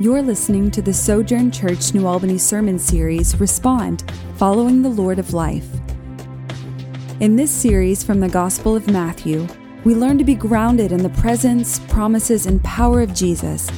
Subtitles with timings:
[0.00, 5.34] You're listening to the Sojourn Church New Albany sermon series, Respond Following the Lord of
[5.34, 5.68] Life.
[7.20, 9.46] In this series from the Gospel of Matthew,
[9.84, 13.70] we learn to be grounded in the presence, promises, and power of Jesus,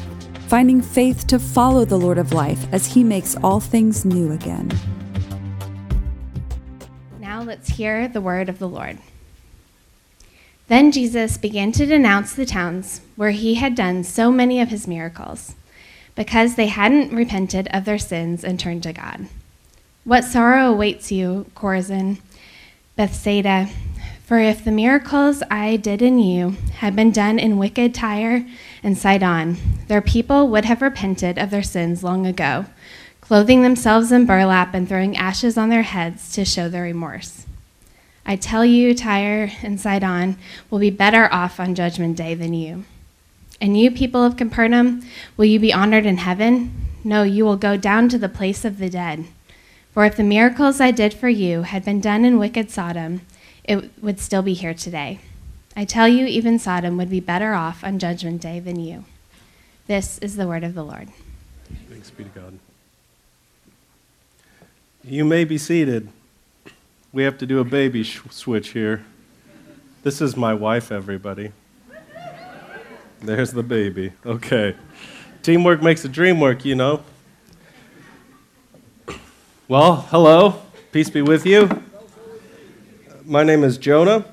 [0.46, 4.70] finding faith to follow the Lord of Life as he makes all things new again.
[7.20, 8.98] Now let's hear the word of the Lord.
[10.68, 14.86] Then Jesus began to denounce the towns where he had done so many of his
[14.86, 15.56] miracles,
[16.14, 19.27] because they hadn't repented of their sins and turned to God.
[20.05, 22.18] What sorrow awaits you, Chorazin,
[22.96, 23.68] Bethsaida!
[24.24, 28.46] For if the miracles I did in you had been done in wicked Tyre
[28.82, 29.58] and Sidon,
[29.88, 32.64] their people would have repented of their sins long ago,
[33.20, 37.44] clothing themselves in burlap and throwing ashes on their heads to show their remorse.
[38.24, 40.38] I tell you, Tyre and Sidon
[40.70, 42.84] will be better off on Judgment Day than you.
[43.64, 45.00] And you, people of Capernaum,
[45.38, 46.70] will you be honored in heaven?
[47.02, 49.25] No, you will go down to the place of the dead.
[49.91, 53.22] For if the miracles I did for you had been done in wicked Sodom,
[53.64, 55.19] it would still be here today.
[55.74, 59.06] I tell you, even Sodom would be better off on Judgment Day than you.
[59.86, 61.08] This is the word of the Lord.
[61.89, 62.58] Thanks be to God.
[65.02, 66.11] You may be seated.
[67.14, 69.06] We have to do a baby sh- switch here.
[70.02, 71.52] This is my wife, everybody.
[73.25, 74.12] There's the baby.
[74.27, 74.77] Okay.
[75.42, 77.03] Teamwork makes the dream work, you know.
[79.67, 80.61] Well, hello.
[80.92, 81.83] Peace be with you.
[83.25, 84.27] My name is Jonah.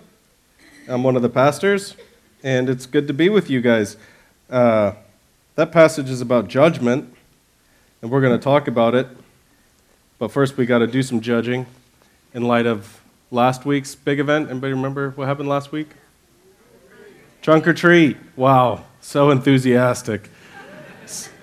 [0.90, 1.96] I'm one of the pastors,
[2.44, 3.96] and it's good to be with you guys.
[4.50, 4.92] Uh,
[5.56, 7.16] that passage is about judgment,
[8.02, 9.08] and we're going to talk about it.
[10.20, 11.66] But first, we got to do some judging
[12.34, 13.00] in light of
[13.32, 14.50] last week's big event.
[14.50, 15.92] Anybody remember what happened last week?
[17.42, 18.18] Trunk or treat.
[18.36, 20.30] Wow, so enthusiastic.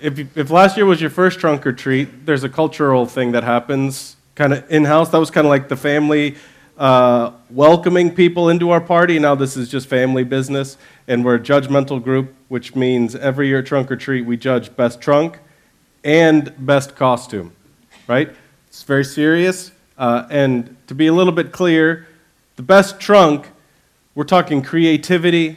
[0.01, 3.43] If, if last year was your first trunk or treat, there's a cultural thing that
[3.43, 5.09] happens kind of in house.
[5.09, 6.37] That was kind of like the family
[6.79, 9.19] uh, welcoming people into our party.
[9.19, 10.79] Now this is just family business,
[11.09, 15.01] and we're a judgmental group, which means every year trunk or treat we judge best
[15.01, 15.41] trunk
[16.05, 17.51] and best costume,
[18.07, 18.31] right?
[18.69, 19.73] It's very serious.
[19.99, 22.07] Uh, and to be a little bit clear,
[22.55, 23.49] the best trunk,
[24.15, 25.57] we're talking creativity,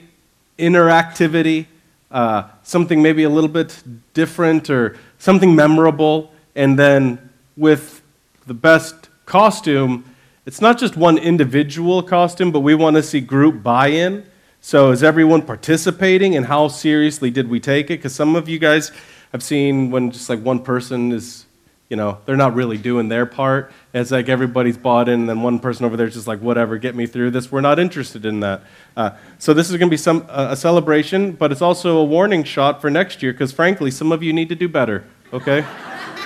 [0.57, 1.67] interactivity,
[2.09, 3.81] uh, something maybe a little bit
[4.13, 6.31] different or something memorable.
[6.55, 8.01] And then with
[8.45, 10.05] the best costume,
[10.45, 14.25] it's not just one individual costume, but we want to see group buy in.
[14.59, 17.97] So, is everyone participating and how seriously did we take it?
[17.97, 18.91] Because some of you guys
[19.31, 21.45] have seen when just like one person is
[21.91, 23.69] you know, they're not really doing their part.
[23.93, 26.77] It's like everybody's bought in, and then one person over there is just like, whatever,
[26.77, 27.51] get me through this.
[27.51, 28.63] We're not interested in that.
[28.95, 32.03] Uh, so this is going to be some, uh, a celebration, but it's also a
[32.05, 35.03] warning shot for next year because, frankly, some of you need to do better,
[35.33, 35.65] okay?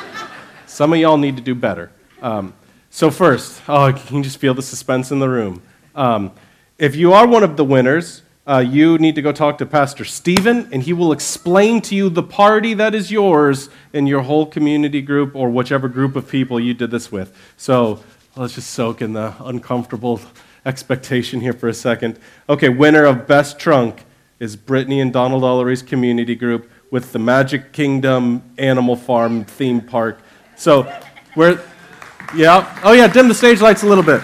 [0.67, 1.89] some of y'all need to do better.
[2.21, 2.53] Um,
[2.91, 5.63] so, first, oh, you can just feel the suspense in the room.
[5.95, 6.31] Um,
[6.77, 10.05] if you are one of the winners, uh, you need to go talk to Pastor
[10.05, 14.45] Stephen, and he will explain to you the party that is yours in your whole
[14.45, 17.35] community group or whichever group of people you did this with.
[17.57, 18.03] So
[18.35, 20.21] let's just soak in the uncomfortable
[20.65, 22.19] expectation here for a second.
[22.47, 24.05] Okay, winner of Best Trunk
[24.39, 30.19] is Brittany and Donald Ullery's community group with the Magic Kingdom Animal Farm theme park.
[30.55, 30.91] So
[31.35, 31.59] we're,
[32.35, 34.21] yeah, oh yeah, dim the stage lights a little bit.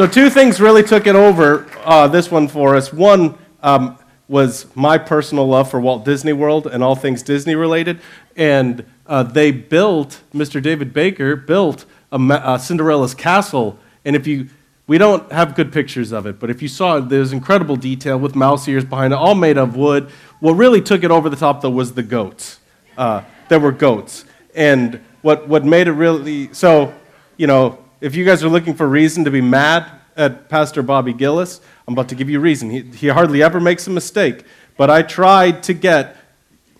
[0.00, 2.90] So, two things really took it over uh, this one for us.
[2.90, 8.00] One um, was my personal love for Walt Disney World and all things Disney related.
[8.34, 10.62] And uh, they built, Mr.
[10.62, 13.78] David Baker built a, a Cinderella's castle.
[14.06, 14.48] And if you,
[14.86, 18.18] we don't have good pictures of it, but if you saw it, there's incredible detail
[18.18, 20.08] with mouse ears behind it, all made of wood.
[20.38, 22.58] What really took it over the top, though, was the goats.
[22.96, 24.24] Uh, there were goats.
[24.54, 26.94] And what, what made it really, so,
[27.36, 31.12] you know, if you guys are looking for reason to be mad at Pastor Bobby
[31.12, 32.70] Gillis, I'm about to give you reason.
[32.70, 34.44] He, he hardly ever makes a mistake.
[34.76, 36.16] But I tried to get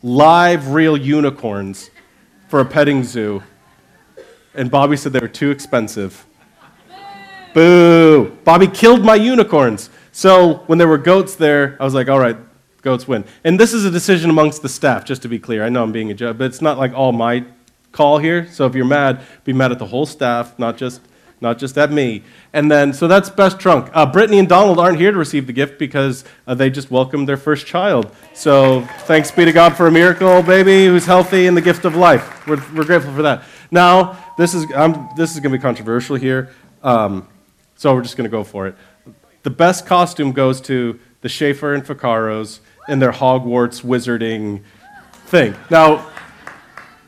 [0.02, 1.90] live, real unicorns
[2.48, 3.42] for a petting zoo,
[4.54, 6.24] and Bobby said they were too expensive.
[7.52, 8.30] Boo!
[8.44, 9.90] Bobby killed my unicorns.
[10.12, 12.36] So when there were goats there, I was like, all right,
[12.82, 13.24] goats win.
[13.44, 15.64] And this is a decision amongst the staff, just to be clear.
[15.64, 17.44] I know I'm being a judge, but it's not like all my
[17.92, 18.46] call here.
[18.48, 21.00] So if you're mad, be mad at the whole staff, not just
[21.40, 22.22] not just at me.
[22.52, 23.90] And then, so that's best trunk.
[23.94, 27.28] Uh, Brittany and Donald aren't here to receive the gift because uh, they just welcomed
[27.28, 28.14] their first child.
[28.34, 31.94] So thanks be to God for a miracle baby who's healthy and the gift of
[31.94, 32.46] life.
[32.46, 33.44] We're, we're grateful for that.
[33.70, 36.50] Now, this is, I'm, this is going to be controversial here,
[36.82, 37.26] um,
[37.76, 38.74] so we're just going to go for it.
[39.42, 44.62] The best costume goes to the Schaefer and Ficcaros in their Hogwarts wizarding
[45.26, 45.54] thing.
[45.70, 46.10] Now,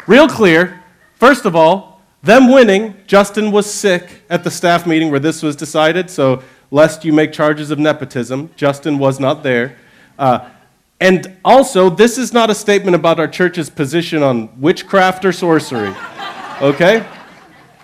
[0.06, 0.82] real clear,
[1.16, 1.91] first of all,
[2.22, 7.04] them winning, Justin was sick at the staff meeting where this was decided, so lest
[7.04, 9.76] you make charges of nepotism, Justin was not there.
[10.18, 10.48] Uh,
[11.00, 15.94] and also, this is not a statement about our church's position on witchcraft or sorcery.
[16.60, 17.04] Okay?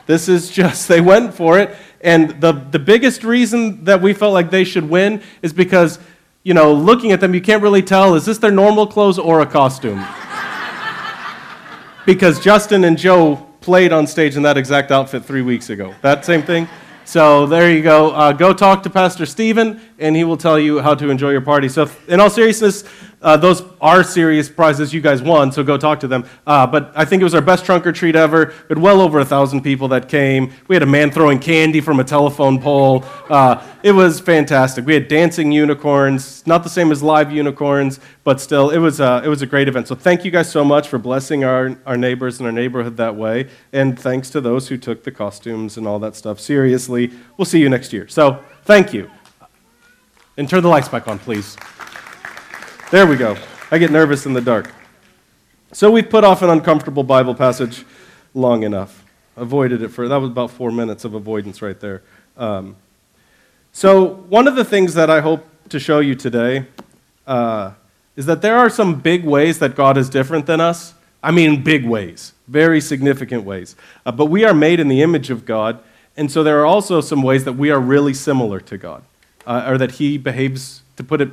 [0.06, 1.74] This is just, they went for it.
[2.00, 5.98] And the, the biggest reason that we felt like they should win is because,
[6.44, 9.40] you know, looking at them, you can't really tell is this their normal clothes or
[9.40, 9.98] a costume?
[12.06, 15.94] because Justin and Joe played on stage in that exact outfit three weeks ago.
[16.00, 16.66] That same thing?
[17.04, 18.12] So there you go.
[18.12, 21.42] Uh, go talk to Pastor Stephen, and he will tell you how to enjoy your
[21.42, 21.68] party.
[21.68, 22.84] So, in all seriousness,
[23.20, 26.24] uh, those are serious prizes you guys won, so go talk to them.
[26.46, 28.46] Uh, but I think it was our best trunk or treat ever.
[28.46, 30.52] We had well over a thousand people that came.
[30.68, 33.04] We had a man throwing candy from a telephone pole.
[33.28, 34.86] Uh, it was fantastic.
[34.86, 39.22] We had dancing unicorns, not the same as live unicorns, but still, it was, a,
[39.24, 39.88] it was a great event.
[39.88, 43.16] So thank you guys so much for blessing our, our neighbors and our neighborhood that
[43.16, 43.48] way.
[43.72, 47.12] And thanks to those who took the costumes and all that stuff seriously.
[47.36, 48.06] We'll see you next year.
[48.08, 49.10] So thank you.
[50.36, 51.56] And turn the lights back on, please.
[52.90, 53.36] There we go.
[53.70, 54.72] I get nervous in the dark.
[55.72, 57.84] So we've put off an uncomfortable Bible passage
[58.32, 59.04] long enough.
[59.36, 62.02] Avoided it for, that was about four minutes of avoidance right there.
[62.38, 62.76] Um,
[63.72, 66.64] so, one of the things that I hope to show you today
[67.26, 67.72] uh,
[68.16, 70.94] is that there are some big ways that God is different than us.
[71.22, 73.76] I mean, big ways, very significant ways.
[74.06, 75.78] Uh, but we are made in the image of God,
[76.16, 79.04] and so there are also some ways that we are really similar to God,
[79.46, 81.28] uh, or that He behaves, to put it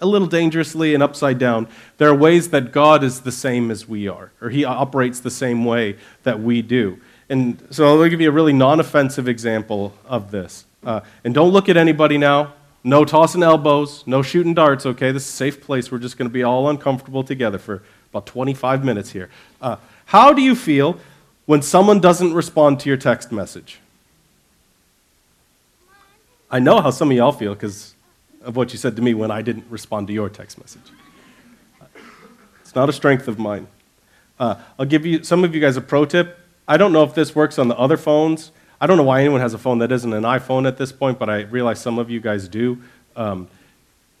[0.00, 1.68] a little dangerously and upside down.
[1.98, 5.30] There are ways that God is the same as we are, or He operates the
[5.30, 6.98] same way that we do.
[7.28, 10.64] And so I'll give you a really non offensive example of this.
[10.84, 12.54] Uh, and don't look at anybody now.
[12.84, 15.10] No tossing elbows, no shooting darts, okay?
[15.10, 15.90] This is a safe place.
[15.90, 19.28] We're just going to be all uncomfortable together for about 25 minutes here.
[19.60, 21.00] Uh, how do you feel
[21.46, 23.80] when someone doesn't respond to your text message?
[26.48, 27.95] I know how some of y'all feel because
[28.46, 30.90] of what you said to me when I didn't respond to your text message.
[32.62, 33.66] It's not a strength of mine.
[34.38, 36.38] Uh, I'll give you some of you guys a pro tip.
[36.68, 38.52] I don't know if this works on the other phones.
[38.80, 41.18] I don't know why anyone has a phone that isn't an iPhone at this point,
[41.18, 42.82] but I realize some of you guys do.
[43.16, 43.48] Um,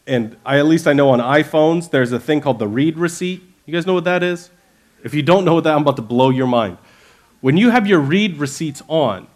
[0.06, 3.42] and I, at least I know on iPhones, there's a thing called the read receipt.
[3.66, 4.50] You guys know what that is?
[5.04, 6.78] If you don't know what that, I'm about to blow your mind.
[7.40, 9.26] When you have your read receipts on,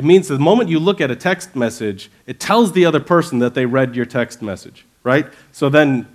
[0.00, 3.38] it means the moment you look at a text message, it tells the other person
[3.40, 5.26] that they read your text message, right?
[5.52, 6.06] So then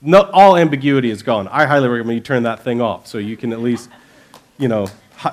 [0.00, 1.48] no, all ambiguity is gone.
[1.48, 3.90] I highly recommend you turn that thing off so you can at least,
[4.58, 4.86] you know,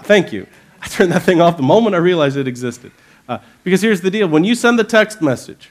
[0.06, 0.48] thank you.
[0.82, 2.92] I turned that thing off the moment I realized it existed.
[3.30, 5.70] Uh, because here's the deal when you send the text message,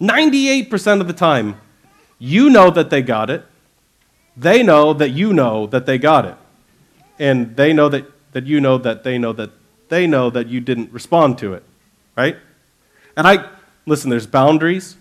[0.00, 1.60] 98% of the time,
[2.18, 3.44] you know that they got it.
[4.34, 6.36] They know that you know that they got it.
[7.18, 9.50] And they know that, that you know that they know that
[9.88, 11.62] they know that you didn't respond to it,
[12.16, 12.36] right?
[13.16, 13.48] And I,
[13.86, 14.96] listen, there's boundaries,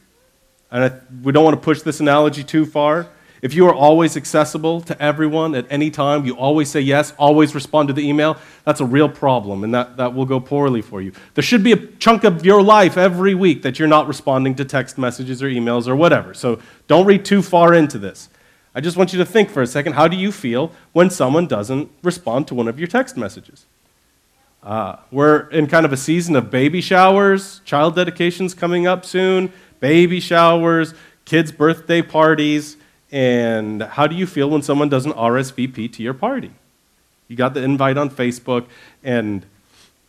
[0.72, 3.07] and I, we don't want to push this analogy too far.
[3.42, 7.54] If you are always accessible to everyone at any time, you always say yes, always
[7.54, 11.01] respond to the email, that's a real problem, and that, that will go poorly for
[11.01, 11.12] you.
[11.36, 14.66] There should be a chunk of your life every week that you're not responding to
[14.66, 16.33] text messages or emails or whatever.
[16.33, 18.30] So don't read too far into this.
[18.74, 21.47] I just want you to think for a second how do you feel when someone
[21.47, 23.66] doesn't respond to one of your text messages?
[24.68, 29.50] Uh, we're in kind of a season of baby showers, child dedications coming up soon,
[29.80, 30.94] baby showers,
[31.24, 32.76] kids' birthday parties.
[33.09, 36.52] And how do you feel when someone doesn't RSVP to your party?
[37.30, 38.66] You got the invite on Facebook,
[39.06, 39.45] and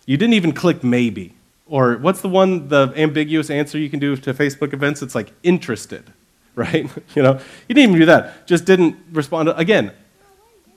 [0.07, 1.35] you didn't even click maybe.
[1.69, 5.03] Or what's the one, the ambiguous answer you can do to Facebook events?
[5.03, 6.13] It's like interested,
[6.57, 6.91] right?
[7.15, 7.35] you know,
[7.69, 8.49] you didn't even do that.
[8.49, 9.51] Just didn't respond.
[9.51, 9.93] Again,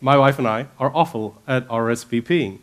[0.02, 2.60] my wife and I are awful at RSVPing.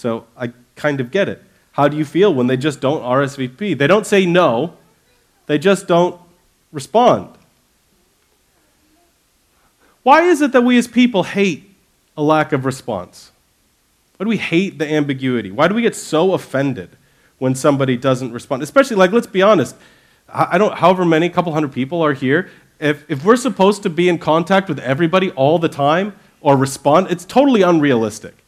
[0.00, 1.42] So I kind of get it.
[1.72, 3.76] How do you feel when they just don't RSVP?
[3.76, 4.78] They don't say no,
[5.46, 6.18] they just don't
[6.72, 7.28] respond.
[10.02, 11.70] Why is it that we as people hate
[12.16, 13.30] a lack of response?
[14.16, 15.50] Why do we hate the ambiguity?
[15.50, 16.96] Why do we get so offended
[17.38, 18.62] when somebody doesn't respond?
[18.62, 19.76] Especially, like, let's be honest.
[20.32, 22.48] I don't, however many, couple hundred people are here.
[22.78, 27.08] If, if we're supposed to be in contact with everybody all the time or respond,
[27.10, 28.39] it's totally unrealistic.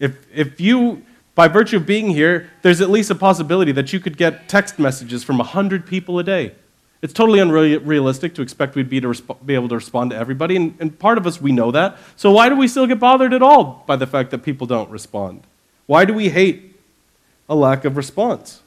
[0.00, 4.00] If, if you, by virtue of being here, there's at least a possibility that you
[4.00, 6.54] could get text messages from 100 people a day.
[7.00, 10.56] It's totally unrealistic to expect we'd be, to resp- be able to respond to everybody,
[10.56, 11.96] and, and part of us, we know that.
[12.16, 14.90] So why do we still get bothered at all by the fact that people don't
[14.90, 15.42] respond?
[15.86, 16.76] Why do we hate
[17.48, 18.62] a lack of response?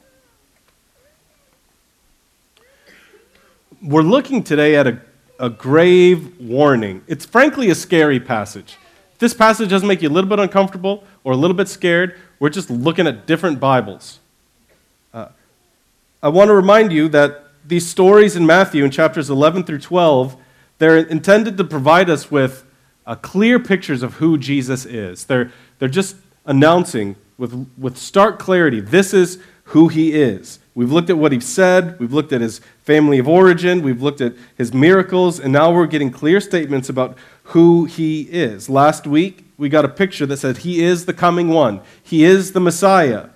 [3.82, 5.00] We're looking today at a,
[5.38, 7.02] a grave warning.
[7.06, 8.78] It's frankly a scary passage.
[9.22, 12.50] This passage doesn't make you a little bit uncomfortable or a little bit scared, we're
[12.50, 14.18] just looking at different Bibles.
[15.14, 15.28] Uh,
[16.20, 20.36] I want to remind you that these stories in Matthew in chapters 11 through 12,
[20.78, 22.64] they're intended to provide us with
[23.06, 25.24] uh, clear pictures of who Jesus is.
[25.26, 30.58] They're, they're just announcing with, with stark clarity this is who he is.
[30.74, 34.20] We've looked at what he said, we've looked at his family of origin, we've looked
[34.20, 37.16] at his miracles, and now we're getting clear statements about
[37.52, 38.70] who he is.
[38.70, 42.52] Last week, we got a picture that said he is the coming one, he is
[42.52, 43.28] the Messiah.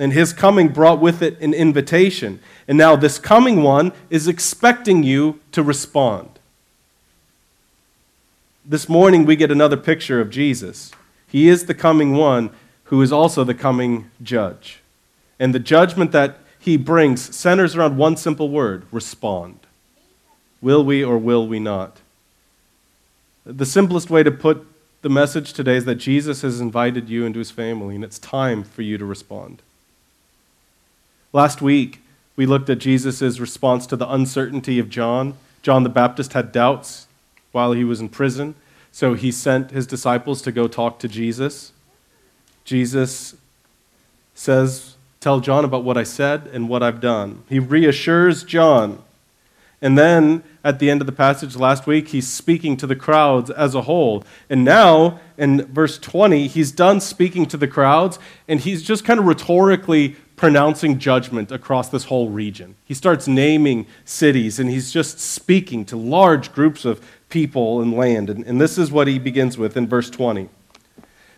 [0.00, 2.38] And his coming brought with it an invitation.
[2.68, 6.38] And now this coming one is expecting you to respond.
[8.64, 10.92] This morning, we get another picture of Jesus.
[11.26, 12.50] He is the coming one
[12.84, 14.80] who is also the coming judge.
[15.40, 19.58] And the judgment that he brings centers around one simple word respond.
[20.60, 21.98] Will we or will we not?
[23.48, 24.66] The simplest way to put
[25.00, 28.62] the message today is that Jesus has invited you into his family, and it's time
[28.62, 29.62] for you to respond.
[31.32, 32.02] Last week,
[32.36, 35.32] we looked at Jesus' response to the uncertainty of John.
[35.62, 37.06] John the Baptist had doubts
[37.50, 38.54] while he was in prison,
[38.92, 41.72] so he sent his disciples to go talk to Jesus.
[42.66, 43.34] Jesus
[44.34, 47.44] says, Tell John about what I said and what I've done.
[47.48, 49.02] He reassures John.
[49.80, 53.48] And then at the end of the passage last week, he's speaking to the crowds
[53.50, 54.24] as a whole.
[54.50, 58.18] And now, in verse 20, he's done speaking to the crowds,
[58.48, 62.76] and he's just kind of rhetorically pronouncing judgment across this whole region.
[62.84, 68.30] He starts naming cities, and he's just speaking to large groups of people and land.
[68.30, 70.42] And, and this is what he begins with in verse 20.
[70.42, 70.50] It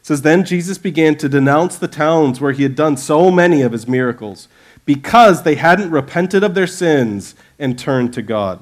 [0.03, 3.73] says, Then Jesus began to denounce the towns where he had done so many of
[3.73, 4.49] his miracles,
[4.87, 8.59] because they hadn't repented of their sins and turned to God.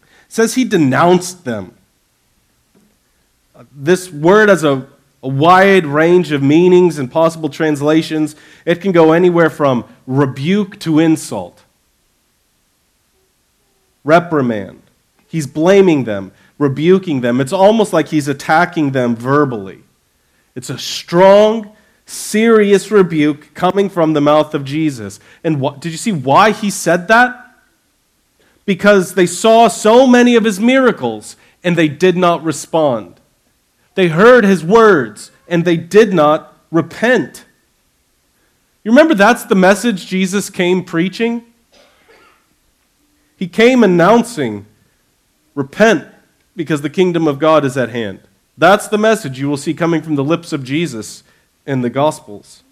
[0.00, 1.74] It says he denounced them.
[3.72, 4.86] This word has a,
[5.22, 8.36] a wide range of meanings and possible translations.
[8.64, 11.62] It can go anywhere from rebuke to insult,
[14.04, 14.80] reprimand.
[15.28, 17.40] He's blaming them, rebuking them.
[17.40, 19.82] It's almost like he's attacking them verbally.
[20.54, 25.20] It's a strong, serious rebuke coming from the mouth of Jesus.
[25.44, 27.49] And what, did you see why he said that?
[28.66, 33.20] Because they saw so many of his miracles and they did not respond.
[33.94, 37.44] They heard his words and they did not repent.
[38.82, 41.44] You remember that's the message Jesus came preaching?
[43.36, 44.66] He came announcing,
[45.54, 46.06] Repent,
[46.54, 48.20] because the kingdom of God is at hand.
[48.56, 51.22] That's the message you will see coming from the lips of Jesus
[51.66, 52.62] in the Gospels.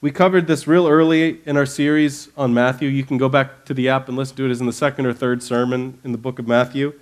[0.00, 2.88] We covered this real early in our series on Matthew.
[2.88, 5.06] You can go back to the app and listen to it as in the second
[5.06, 6.92] or third sermon in the book of Matthew.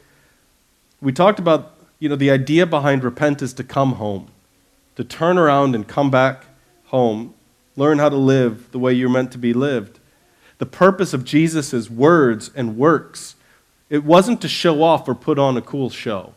[1.03, 4.29] We talked about, you know, the idea behind repent is to come home,
[4.95, 6.47] to turn around and come back
[6.87, 7.35] home,
[7.77, 10.01] learn how to live the way you're meant to be lived.
[10.57, 13.35] The purpose of Jesus' words and works
[13.91, 16.33] it wasn't to show off or put on a cool show.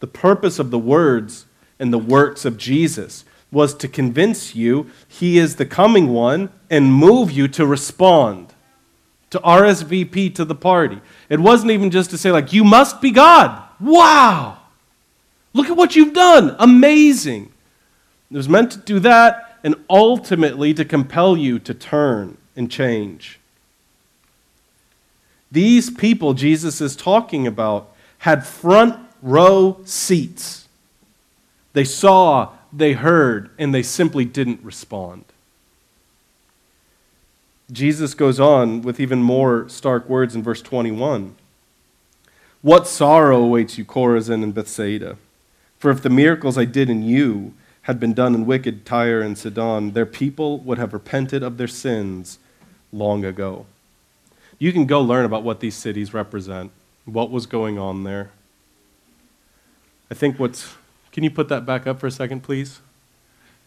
[0.00, 1.44] The purpose of the words
[1.78, 6.92] and the works of Jesus was to convince you he is the coming one and
[6.92, 8.54] move you to respond,
[9.30, 11.00] to RSVP to the party.
[11.28, 13.62] It wasn't even just to say, like, you must be God.
[13.80, 14.58] Wow!
[15.52, 16.54] Look at what you've done.
[16.58, 17.52] Amazing.
[18.30, 23.40] It was meant to do that and ultimately to compel you to turn and change.
[25.50, 30.68] These people Jesus is talking about had front row seats.
[31.72, 35.24] They saw, they heard, and they simply didn't respond.
[37.72, 41.36] Jesus goes on with even more stark words in verse 21.
[42.62, 45.16] What sorrow awaits you, Chorazin and Bethsaida?
[45.78, 49.38] For if the miracles I did in you had been done in wicked Tyre and
[49.38, 52.38] Sidon, their people would have repented of their sins
[52.92, 53.66] long ago.
[54.58, 56.70] You can go learn about what these cities represent,
[57.06, 58.30] what was going on there.
[60.10, 60.74] I think what's.
[61.12, 62.80] Can you put that back up for a second, please?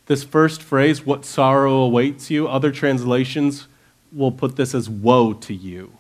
[0.06, 3.68] This first phrase, what sorrow awaits you, other translations
[4.12, 5.94] will put this as woe to you.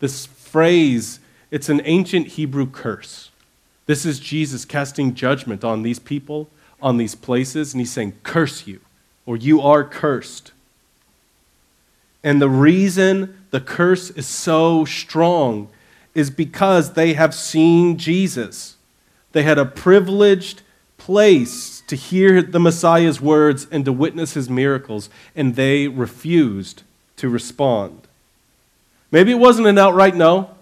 [0.00, 3.30] This phrase, it's an ancient Hebrew curse.
[3.86, 6.48] This is Jesus casting judgment on these people,
[6.82, 8.80] on these places, and he's saying, Curse you,
[9.24, 10.52] or you are cursed.
[12.22, 15.68] And the reason the curse is so strong
[16.14, 18.75] is because they have seen Jesus.
[19.36, 20.62] They had a privileged
[20.96, 26.84] place to hear the Messiah's words and to witness his miracles, and they refused
[27.16, 28.08] to respond.
[29.10, 30.52] Maybe it wasn't an outright no.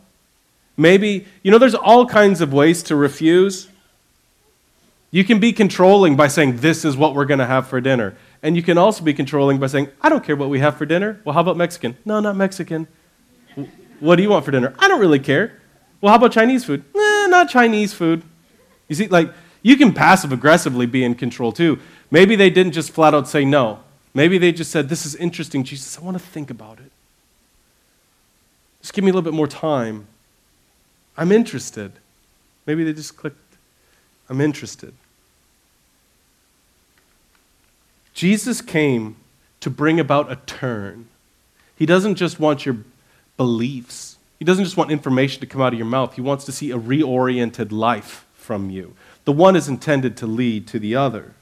[0.76, 3.68] Maybe, you know, there's all kinds of ways to refuse.
[5.12, 8.16] You can be controlling by saying, This is what we're going to have for dinner.
[8.42, 10.84] And you can also be controlling by saying, I don't care what we have for
[10.84, 11.20] dinner.
[11.24, 11.96] Well, how about Mexican?
[12.04, 12.88] No, not Mexican.
[14.00, 14.74] What do you want for dinner?
[14.80, 15.60] I don't really care.
[16.00, 16.82] Well, how about Chinese food?
[16.92, 18.24] Not Chinese food.
[18.88, 21.78] You see, like, you can passive aggressively be in control too.
[22.10, 23.80] Maybe they didn't just flat out say no.
[24.12, 25.98] Maybe they just said, This is interesting, Jesus.
[25.98, 26.92] I want to think about it.
[28.82, 30.06] Just give me a little bit more time.
[31.16, 31.92] I'm interested.
[32.66, 33.56] Maybe they just clicked,
[34.28, 34.92] I'm interested.
[38.12, 39.16] Jesus came
[39.60, 41.08] to bring about a turn.
[41.76, 42.76] He doesn't just want your
[43.36, 46.14] beliefs, He doesn't just want information to come out of your mouth.
[46.14, 48.94] He wants to see a reoriented life from you.
[49.24, 51.32] The one is intended to lead to the other.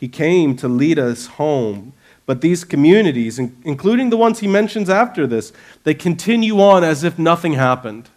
[0.00, 1.92] He came to lead us home.
[2.26, 5.52] But these communities, including the ones he mentions after this,
[5.84, 8.08] they continue on as if nothing happened.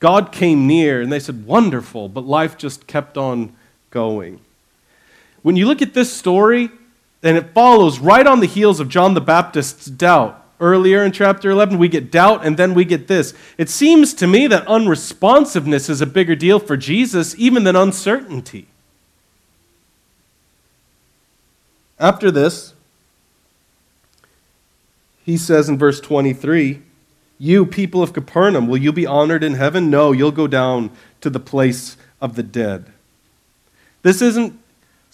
[0.00, 3.54] God came near and they said, Wonderful, but life just kept on
[3.90, 4.40] going.
[5.42, 6.70] When you look at this story,
[7.22, 10.45] and it follows right on the heels of John the Baptist's doubt.
[10.58, 13.34] Earlier in chapter 11, we get doubt, and then we get this.
[13.58, 18.66] It seems to me that unresponsiveness is a bigger deal for Jesus even than uncertainty.
[21.98, 22.74] After this,
[25.24, 26.82] he says in verse 23
[27.38, 29.90] You, people of Capernaum, will you be honored in heaven?
[29.90, 32.92] No, you'll go down to the place of the dead.
[34.02, 34.58] This isn't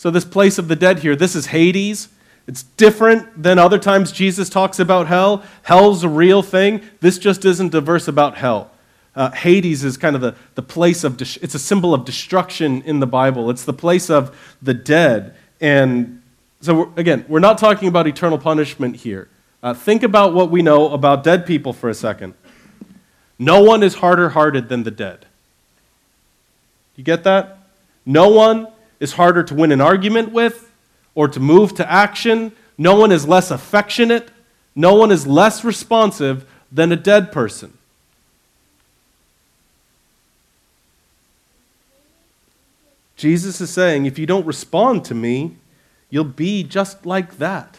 [0.02, 2.08] so, this place of the dead here, this is Hades.
[2.46, 5.44] It's different than other times Jesus talks about hell.
[5.62, 6.82] Hell's a real thing.
[7.00, 8.70] This just isn't a verse about hell.
[9.14, 12.82] Uh, Hades is kind of the, the place of, de- it's a symbol of destruction
[12.82, 13.50] in the Bible.
[13.50, 15.36] It's the place of the dead.
[15.60, 16.22] And
[16.60, 19.28] so, we're, again, we're not talking about eternal punishment here.
[19.62, 22.34] Uh, think about what we know about dead people for a second.
[23.38, 25.26] No one is harder hearted than the dead.
[26.96, 27.58] You get that?
[28.06, 30.71] No one is harder to win an argument with
[31.14, 32.52] or to move to action.
[32.78, 34.30] No one is less affectionate.
[34.74, 37.76] No one is less responsive than a dead person.
[43.16, 45.56] Jesus is saying, if you don't respond to me,
[46.10, 47.78] you'll be just like that.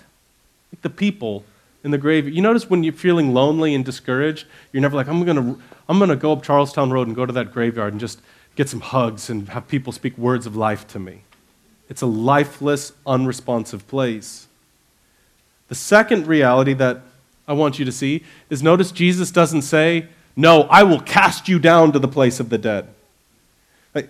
[0.72, 1.44] Like the people
[1.84, 2.30] in the grave.
[2.30, 5.98] You notice when you're feeling lonely and discouraged, you're never like, I'm going to I'm
[5.98, 8.22] going to go up Charlestown Road and go to that graveyard and just
[8.56, 11.24] get some hugs and have people speak words of life to me.
[11.94, 14.48] It's a lifeless, unresponsive place.
[15.68, 17.02] The second reality that
[17.48, 21.60] I want you to see is notice Jesus doesn't say, No, I will cast you
[21.60, 22.88] down to the place of the dead.
[23.94, 24.10] Like,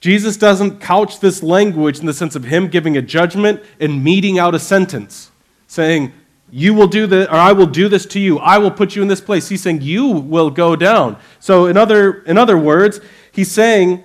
[0.00, 4.40] Jesus doesn't couch this language in the sense of him giving a judgment and meting
[4.40, 5.30] out a sentence,
[5.68, 6.12] saying,
[6.50, 8.40] You will do this, or I will do this to you.
[8.40, 9.48] I will put you in this place.
[9.48, 11.16] He's saying, You will go down.
[11.38, 14.02] So, in other, in other words, He's saying,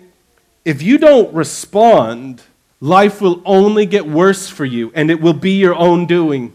[0.63, 2.43] if you don't respond,
[2.85, 6.53] life will only get worse for you, and it will be your own doing.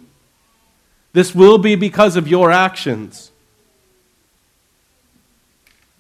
[1.13, 3.33] This will be because of your actions.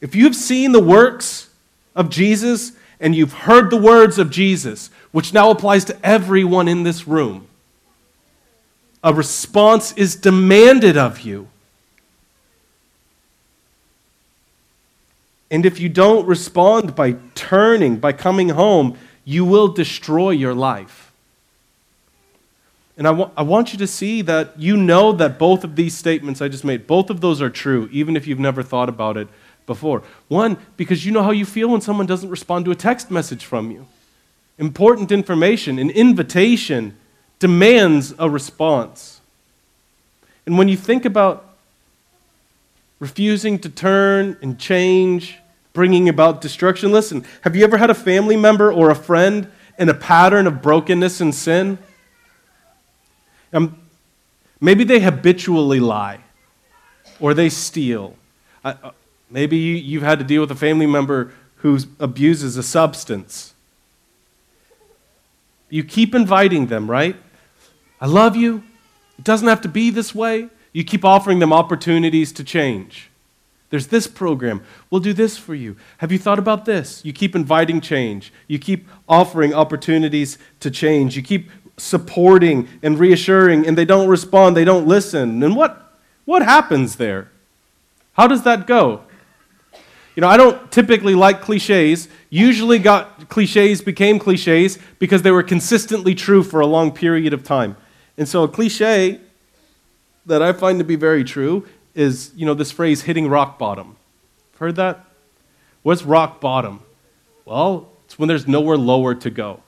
[0.00, 1.50] If you've seen the works
[1.96, 6.84] of Jesus and you've heard the words of Jesus, which now applies to everyone in
[6.84, 7.48] this room,
[9.02, 11.48] a response is demanded of you.
[15.50, 18.96] And if you don't respond by turning, by coming home,
[19.30, 21.12] you will destroy your life.
[22.96, 26.42] And I, I want you to see that you know that both of these statements
[26.42, 29.28] I just made, both of those are true, even if you've never thought about it
[29.66, 30.02] before.
[30.26, 33.44] One, because you know how you feel when someone doesn't respond to a text message
[33.44, 33.86] from you.
[34.58, 36.96] Important information, an invitation,
[37.38, 39.20] demands a response.
[40.44, 41.54] And when you think about
[42.98, 45.38] refusing to turn and change,
[45.72, 46.92] bringing about destruction.
[46.92, 50.62] Listen, have you ever had a family member or a friend in a pattern of
[50.62, 51.78] brokenness and sin?
[53.52, 53.80] Um,
[54.60, 56.20] maybe they habitually lie
[57.18, 58.16] or they steal.
[58.64, 58.74] Uh,
[59.30, 63.54] maybe you, you've had to deal with a family member who abuses a substance.
[65.68, 67.16] You keep inviting them, right?
[68.00, 68.62] I love you.
[69.18, 70.48] It doesn't have to be this way.
[70.72, 73.09] You keep offering them opportunities to change.
[73.70, 74.62] There's this program.
[74.90, 75.76] We'll do this for you.
[75.98, 77.04] Have you thought about this?
[77.04, 78.32] You keep inviting change.
[78.48, 81.16] You keep offering opportunities to change.
[81.16, 85.42] You keep supporting and reassuring, and they don't respond, they don't listen.
[85.42, 87.30] And what, what happens there?
[88.14, 89.02] How does that go?
[90.16, 92.08] You know, I don't typically like cliches.
[92.28, 97.44] Usually got cliches became cliches because they were consistently true for a long period of
[97.44, 97.76] time.
[98.18, 99.20] And so a cliche
[100.26, 103.96] that I find to be very true is, you know, this phrase hitting rock bottom.
[104.58, 105.04] Heard that?
[105.82, 106.80] What's rock bottom?
[107.44, 109.62] Well, it's when there's nowhere lower to go.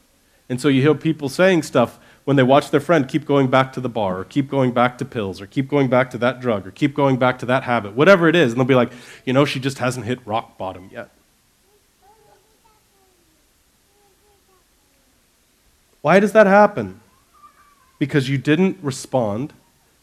[0.49, 3.73] And so you hear people saying stuff when they watch their friend keep going back
[3.73, 6.41] to the bar, or keep going back to pills, or keep going back to that
[6.41, 8.53] drug, or keep going back to that habit, whatever it is.
[8.53, 8.93] And they'll be like,
[9.25, 11.11] you know, she just hasn't hit rock bottom yet.
[16.01, 17.01] Why does that happen?
[17.99, 19.53] Because you didn't respond,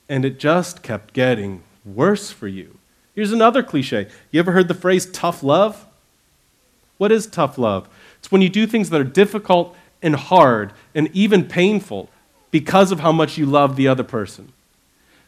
[0.09, 2.77] and it just kept getting worse for you.
[3.15, 4.07] Here's another cliche.
[4.31, 5.85] You ever heard the phrase tough love?
[6.97, 7.89] What is tough love?
[8.19, 12.09] It's when you do things that are difficult and hard and even painful
[12.51, 14.51] because of how much you love the other person.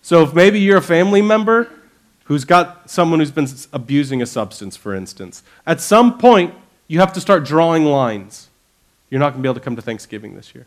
[0.01, 1.69] So if maybe you're a family member
[2.25, 6.53] who's got someone who's been abusing a substance, for instance, at some point
[6.87, 8.49] you have to start drawing lines.
[9.09, 10.65] You're not going to be able to come to Thanksgiving this year.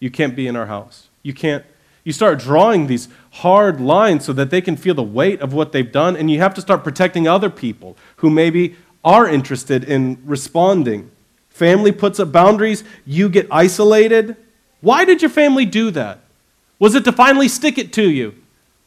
[0.00, 1.08] You can't be in our house.
[1.22, 1.64] You can't.
[2.04, 5.72] You start drawing these hard lines so that they can feel the weight of what
[5.72, 10.18] they've done, and you have to start protecting other people who maybe are interested in
[10.24, 11.10] responding.
[11.48, 14.36] Family puts up boundaries, you get isolated.
[14.80, 16.20] Why did your family do that?
[16.78, 18.34] Was it to finally stick it to you?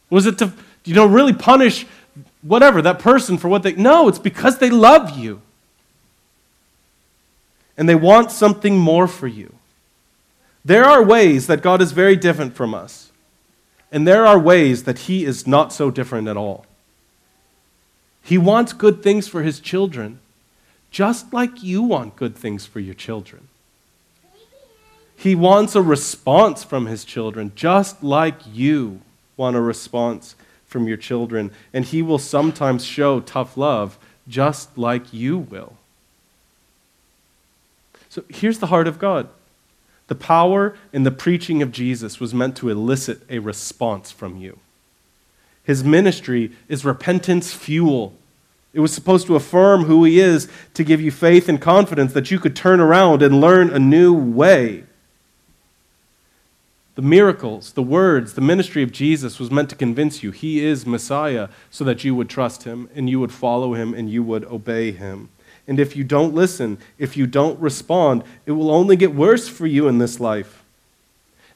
[0.10, 0.53] Was it to,
[0.86, 1.86] you know, really punish
[2.41, 3.73] whatever, that person for what they.
[3.73, 5.41] No, it's because they love you.
[7.77, 9.53] And they want something more for you.
[10.65, 13.07] There are ways that God is very different from us.
[13.91, 16.65] And there are ways that He is not so different at all.
[18.28, 20.19] He wants good things for his children,
[20.91, 23.47] just like you want good things for your children.
[25.15, 29.00] He wants a response from his children, just like you
[29.38, 31.52] want a response from your children.
[31.71, 33.97] And he will sometimes show tough love,
[34.28, 35.78] just like you will.
[38.10, 39.30] So here's the heart of God.
[40.08, 44.60] The power in the preaching of Jesus was meant to elicit a response from you.
[45.63, 48.15] His ministry is repentance fuel.
[48.74, 52.32] It was supposed to affirm who he is to give you faith and confidence that
[52.32, 54.84] you could turn around and learn a new way.
[56.96, 60.86] The miracles, the words, the ministry of Jesus was meant to convince you he is
[60.86, 64.46] Messiah so that you would trust him and you would follow him and you would
[64.46, 65.30] obey him.
[65.67, 69.67] And if you don't listen, if you don't respond, it will only get worse for
[69.67, 70.63] you in this life.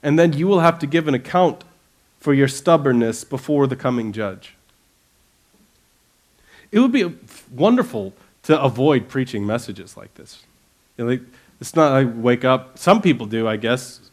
[0.03, 1.63] And then you will have to give an account
[2.19, 4.55] for your stubbornness before the coming judge.
[6.71, 7.15] It would be
[7.51, 10.43] wonderful to avoid preaching messages like this.
[10.97, 11.19] You know,
[11.59, 12.77] it's not like wake up.
[12.77, 14.09] Some people do, I guess.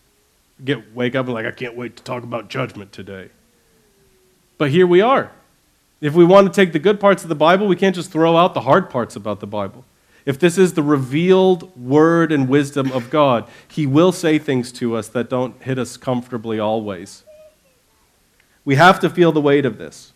[0.65, 3.31] Get wake up and like I can't wait to talk about judgment today.
[4.59, 5.31] But here we are.
[6.01, 8.37] If we want to take the good parts of the Bible, we can't just throw
[8.37, 9.85] out the hard parts about the Bible.
[10.25, 14.95] If this is the revealed word and wisdom of God, He will say things to
[14.95, 17.25] us that don't hit us comfortably always.
[18.65, 20.13] We have to feel the weight of this.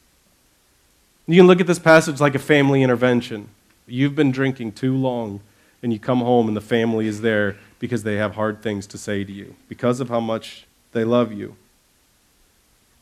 [1.27, 3.49] You can look at this passage like a family intervention.
[3.87, 5.41] You've been drinking too long,
[5.83, 8.99] and you come home, and the family is there because they have hard things to
[8.99, 11.57] say to you, because of how much they love you.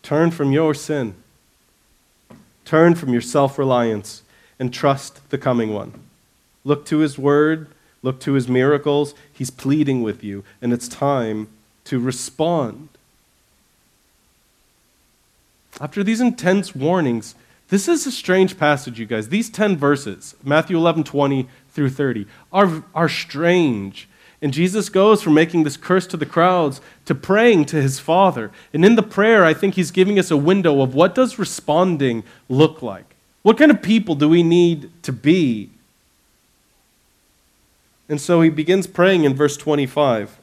[0.03, 1.15] Turn from your sin,
[2.71, 4.23] turn from your self reliance,
[4.61, 5.93] and trust the coming one.
[6.65, 7.67] Look to his word,
[8.01, 9.13] look to his miracles.
[9.33, 11.49] He's pleading with you, and it's time
[11.87, 12.89] to respond.
[15.81, 17.35] After these intense warnings,
[17.71, 19.31] this is a strange passage, you guys.
[19.31, 24.09] These 10 verses, Matthew 11, 20 through 30, are, are strange.
[24.43, 28.51] And Jesus goes from making this curse to the crowds to praying to his Father.
[28.73, 32.25] And in the prayer, I think he's giving us a window of what does responding
[32.49, 33.15] look like?
[33.43, 35.71] What kind of people do we need to be?
[38.09, 40.39] And so he begins praying in verse 25.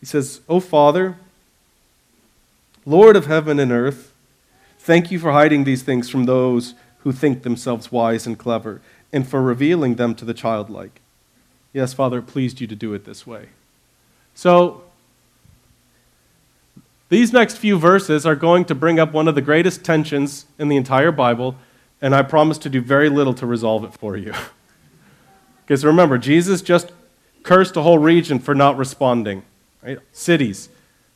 [0.00, 1.16] He says, O Father,
[2.84, 4.12] Lord of heaven and earth,
[4.84, 8.80] Thank you for hiding these things from those who think themselves wise and clever,
[9.12, 11.01] and for revealing them to the childlike.
[11.72, 13.48] Yes, Father, it pleased you to do it this way.
[14.34, 14.84] So,
[17.08, 20.68] these next few verses are going to bring up one of the greatest tensions in
[20.68, 21.56] the entire Bible,
[22.00, 24.32] and I promise to do very little to resolve it for you.
[25.64, 26.92] because remember, Jesus just
[27.42, 29.42] cursed a whole region for not responding,
[29.82, 29.98] right?
[30.12, 30.68] Cities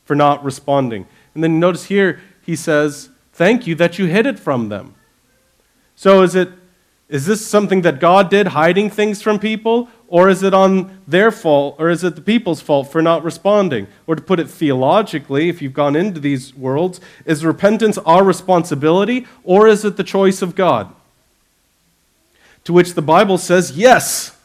[0.05, 1.07] for not responding.
[1.35, 4.95] And then notice here, he says, Thank you that you hid it from them.
[5.95, 6.51] So is it
[7.09, 11.31] is this something that God did hiding things from people or is it on their
[11.31, 13.87] fault or is it the people's fault for not responding?
[14.09, 19.25] Or to put it theologically, if you've gone into these worlds, is repentance our responsibility
[19.45, 20.93] or is it the choice of God?
[22.65, 24.37] To which the Bible says, yes.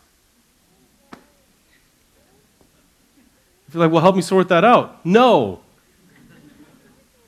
[3.67, 5.04] If you're like, well, help me sort that out.
[5.04, 5.62] No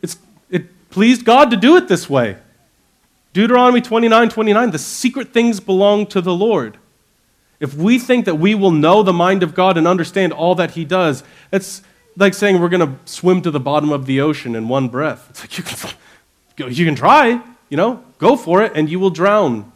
[0.03, 0.17] It's,
[0.51, 2.37] it pleased God to do it this way.
[3.33, 6.77] Deuteronomy 29 29, the secret things belong to the Lord.
[7.59, 10.71] If we think that we will know the mind of God and understand all that
[10.71, 11.81] He does, it's
[12.15, 15.27] like saying we're going to swim to the bottom of the ocean in one breath.
[15.31, 19.09] It's like you can, you can try, you know, go for it, and you will
[19.09, 19.71] drown.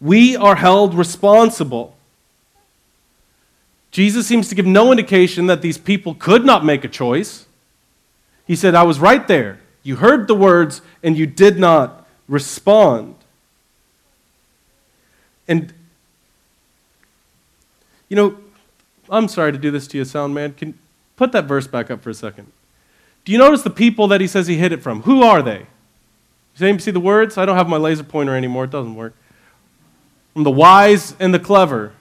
[0.00, 1.96] We are held responsible.
[3.90, 7.46] Jesus seems to give no indication that these people could not make a choice.
[8.46, 9.60] He said, I was right there.
[9.86, 13.14] You heard the words, and you did not respond.
[15.46, 15.72] And,
[18.08, 18.36] you know,
[19.08, 20.54] I'm sorry to do this to you, sound man.
[20.54, 20.76] Can
[21.14, 22.50] put that verse back up for a second.
[23.24, 25.02] Do you notice the people that he says he hid it from?
[25.02, 25.66] Who are they?
[26.58, 27.38] Anybody see the words?
[27.38, 28.64] I don't have my laser pointer anymore.
[28.64, 29.14] It doesn't work.
[30.32, 31.92] From the wise and the clever.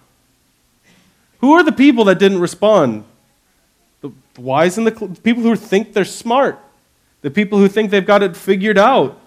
[1.40, 3.04] Who are the people that didn't respond?
[4.02, 6.60] The wise and the cl- people who think they're smart.
[7.26, 9.20] The people who think they've got it figured out.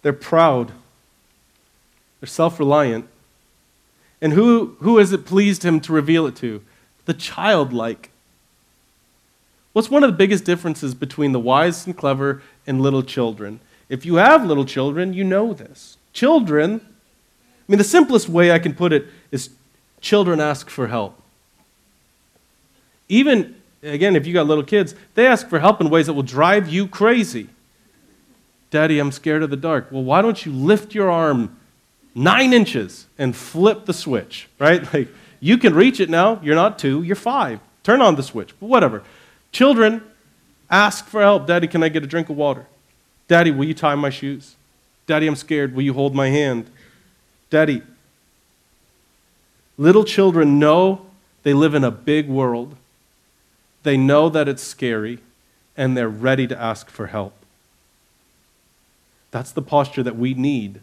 [0.00, 0.72] They're proud.
[2.20, 3.06] They're self reliant.
[4.22, 6.62] And who, who has it pleased him to reveal it to?
[7.04, 8.08] The childlike.
[9.74, 13.60] What's one of the biggest differences between the wise and clever and little children?
[13.90, 15.98] If you have little children, you know this.
[16.14, 16.88] Children, I
[17.68, 19.50] mean, the simplest way I can put it is
[20.00, 21.20] children ask for help.
[23.14, 26.24] Even, again, if you got little kids, they ask for help in ways that will
[26.24, 27.48] drive you crazy.
[28.70, 29.86] Daddy, I'm scared of the dark.
[29.92, 31.56] Well, why don't you lift your arm
[32.12, 34.82] nine inches and flip the switch, right?
[34.92, 36.40] Like, you can reach it now.
[36.42, 37.60] You're not two, you're five.
[37.84, 39.04] Turn on the switch, but whatever.
[39.52, 40.02] Children
[40.68, 41.46] ask for help.
[41.46, 42.66] Daddy, can I get a drink of water?
[43.28, 44.56] Daddy, will you tie my shoes?
[45.06, 45.72] Daddy, I'm scared.
[45.72, 46.68] Will you hold my hand?
[47.48, 47.82] Daddy,
[49.78, 51.06] little children know
[51.44, 52.74] they live in a big world.
[53.84, 55.20] They know that it's scary,
[55.76, 57.34] and they're ready to ask for help.
[59.30, 60.80] That's the posture that we need.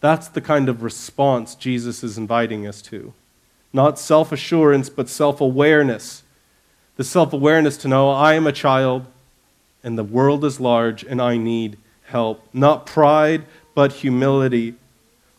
[0.00, 3.12] That's the kind of response Jesus is inviting us to.
[3.72, 6.22] Not self assurance, but self awareness.
[6.96, 9.06] The self awareness to know I am a child
[9.84, 12.46] and the world is large and I need help.
[12.52, 14.74] Not pride, but humility.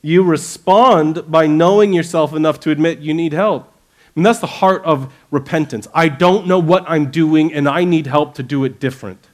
[0.01, 3.72] You respond by knowing yourself enough to admit you need help.
[4.15, 5.87] And that's the heart of repentance.
[5.93, 9.27] I don't know what I'm doing and I need help to do it different.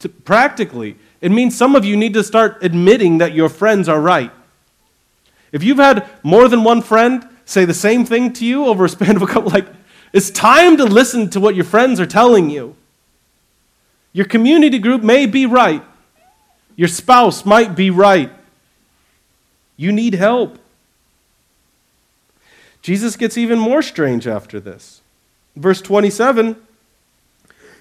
[0.00, 4.00] To, practically, it means some of you need to start admitting that your friends are
[4.00, 4.30] right.
[5.52, 8.88] If you've had more than one friend say the same thing to you over a
[8.88, 9.68] span of a couple, like,
[10.12, 12.76] it's time to listen to what your friends are telling you.
[14.12, 15.82] Your community group may be right,
[16.74, 18.30] your spouse might be right.
[19.76, 20.58] You need help.
[22.86, 25.00] Jesus gets even more strange after this.
[25.56, 26.54] Verse 27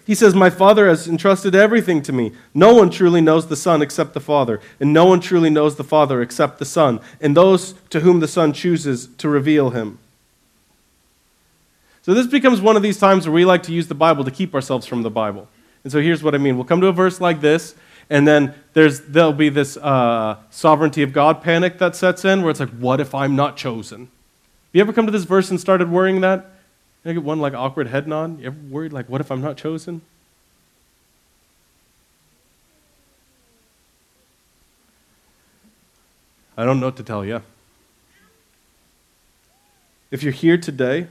[0.03, 2.31] he says, My Father has entrusted everything to me.
[2.55, 5.83] No one truly knows the Son except the Father, and no one truly knows the
[5.83, 9.99] Father except the Son, and those to whom the Son chooses to reveal him.
[12.01, 14.31] So this becomes one of these times where we like to use the Bible to
[14.31, 15.47] keep ourselves from the Bible.
[15.83, 16.55] And so here's what I mean.
[16.55, 17.75] We'll come to a verse like this,
[18.09, 22.49] and then there's, there'll be this uh, sovereignty of God panic that sets in where
[22.49, 24.09] it's like, what if I'm not chosen?
[24.75, 26.51] Have you ever come to this verse and started worrying that?
[27.05, 28.41] I get one like awkward head nod.
[28.41, 30.01] You ever worried like, what if I'm not chosen?
[36.57, 37.41] I don't know what to tell you.
[40.11, 41.07] If you're here today,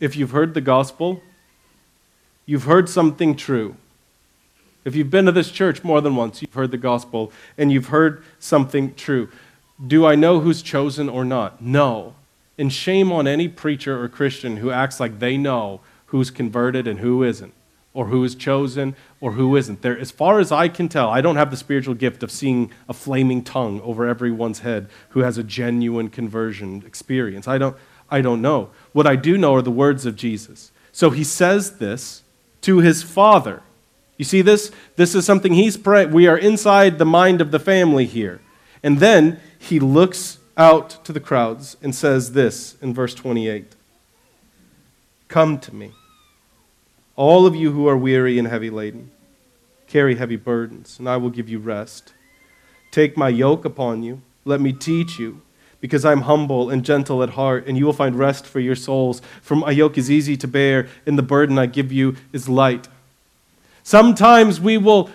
[0.00, 1.22] if you've heard the gospel,
[2.44, 3.76] you've heard something true.
[4.84, 7.86] If you've been to this church more than once, you've heard the gospel and you've
[7.86, 9.28] heard something true.
[9.86, 11.62] Do I know who's chosen or not?
[11.62, 12.14] No.
[12.56, 17.00] And shame on any preacher or Christian who acts like they know who's converted and
[17.00, 17.52] who isn't,
[17.92, 19.82] or who is chosen or who isn't.
[19.82, 22.70] There, as far as I can tell, I don't have the spiritual gift of seeing
[22.88, 27.48] a flaming tongue over everyone's head who has a genuine conversion experience.
[27.48, 27.76] I don't,
[28.10, 28.70] I don't know.
[28.92, 30.70] What I do know are the words of Jesus.
[30.92, 32.22] So he says this
[32.60, 33.62] to his father.
[34.16, 34.70] You see this?
[34.94, 36.12] This is something he's praying.
[36.12, 38.40] We are inside the mind of the family here.
[38.82, 43.74] And then he looks out to the crowds and says this in verse 28
[45.28, 45.92] Come to me,
[47.16, 49.10] all of you who are weary and heavy laden,
[49.86, 52.12] carry heavy burdens, and I will give you rest.
[52.90, 55.42] Take my yoke upon you, let me teach you.
[55.80, 59.20] Because I'm humble and gentle at heart, and you will find rest for your souls.
[59.42, 62.88] For my yoke is easy to bear, and the burden I give you is light.
[63.82, 65.10] Sometimes we will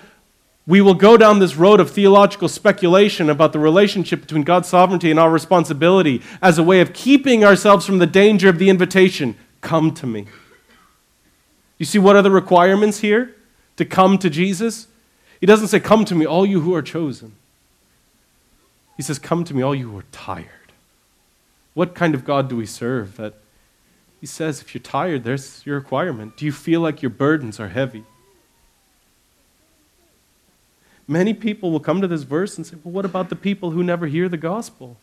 [0.70, 5.10] we will go down this road of theological speculation about the relationship between God's sovereignty
[5.10, 9.36] and our responsibility as a way of keeping ourselves from the danger of the invitation
[9.62, 10.28] come to me.
[11.80, 13.36] You see what are the requirements here
[13.78, 14.88] to come to Jesus?
[15.40, 17.32] He doesn't say, Come to me, all you who are chosen.
[18.96, 20.46] He says, Come to me, all you who are tired.
[21.74, 23.34] What kind of God do we serve that
[24.22, 26.38] he says, if you're tired, there's your requirement.
[26.38, 28.04] Do you feel like your burdens are heavy?
[31.10, 33.84] Many people will come to this verse and say, Well, what about the people who
[33.84, 34.98] never hear the gospel?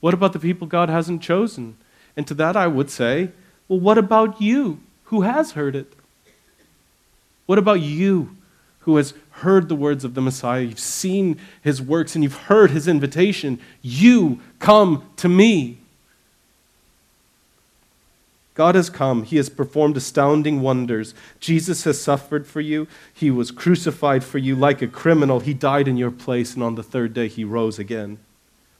[0.00, 1.76] What about the people God hasn't chosen?
[2.16, 3.30] And to that I would say,
[3.68, 5.92] Well, what about you who has heard it?
[7.46, 8.36] What about you
[8.80, 10.62] who has heard the words of the Messiah?
[10.62, 13.60] You've seen his works and you've heard his invitation.
[13.82, 15.78] You come to me.
[18.60, 19.22] God has come.
[19.22, 21.14] He has performed astounding wonders.
[21.40, 22.88] Jesus has suffered for you.
[23.14, 25.40] He was crucified for you like a criminal.
[25.40, 28.18] He died in your place, and on the third day, he rose again.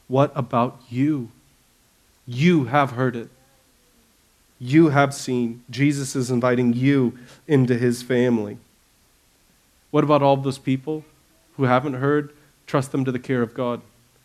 [0.06, 1.30] What about you?
[2.26, 3.30] You have heard it.
[4.58, 5.64] You have seen.
[5.70, 8.58] Jesus is inviting you into his family.
[9.90, 11.06] What about all those people
[11.56, 12.34] who haven't heard?
[12.66, 13.80] Trust them to the care of God,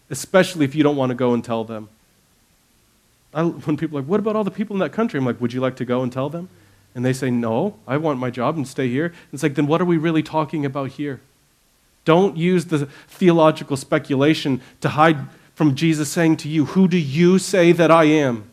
[0.10, 1.88] especially if you don't want to go and tell them.
[3.36, 5.20] I, when people are like, what about all the people in that country?
[5.20, 6.50] I'm like, would you like to go and tell them?
[6.96, 9.14] And they say, no, I want my job and stay here.
[9.32, 11.20] It's like, then what are we really talking about here?
[12.06, 15.18] Don't use the theological speculation to hide
[15.56, 18.46] from Jesus saying to you, Who do you say that I am?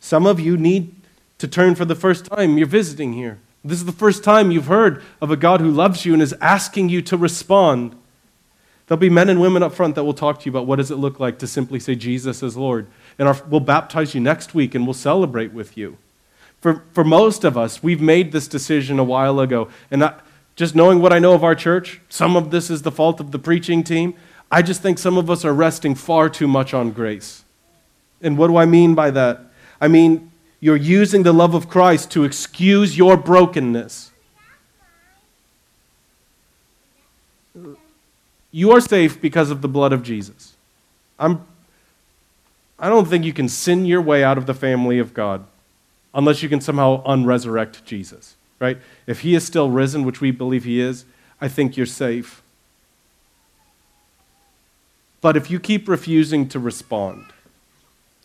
[0.00, 0.94] Some of you need
[1.38, 2.56] to turn for the first time.
[2.56, 3.38] You're visiting here.
[3.64, 6.34] This is the first time you've heard of a God who loves you and is
[6.40, 7.96] asking you to respond.
[8.88, 10.90] There'll be men and women up front that will talk to you about what does
[10.90, 12.86] it look like to simply say Jesus is Lord.
[13.18, 15.98] And our, we'll baptize you next week and we'll celebrate with you.
[16.62, 19.68] For, for most of us, we've made this decision a while ago.
[19.90, 20.14] And I,
[20.56, 23.30] just knowing what I know of our church, some of this is the fault of
[23.30, 24.14] the preaching team.
[24.50, 27.44] I just think some of us are resting far too much on grace.
[28.22, 29.40] And what do I mean by that?
[29.80, 34.10] I mean, you're using the love of Christ to excuse your brokenness.
[38.50, 40.54] You are safe because of the blood of Jesus.
[41.18, 41.46] I'm,
[42.78, 45.44] I don't think you can sin your way out of the family of God
[46.14, 48.78] unless you can somehow unresurrect Jesus, right?
[49.06, 51.04] If he is still risen, which we believe he is,
[51.40, 52.42] I think you're safe.
[55.20, 57.26] But if you keep refusing to respond,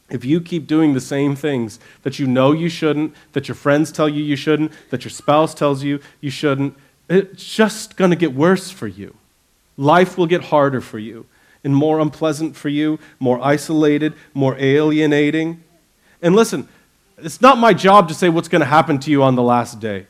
[0.09, 3.91] if you keep doing the same things that you know you shouldn't, that your friends
[3.91, 6.75] tell you you shouldn't, that your spouse tells you you shouldn't,
[7.09, 9.15] it's just going to get worse for you.
[9.77, 11.25] Life will get harder for you
[11.63, 15.63] and more unpleasant for you, more isolated, more alienating.
[16.21, 16.67] And listen,
[17.17, 19.79] it's not my job to say what's going to happen to you on the last
[19.79, 20.07] day.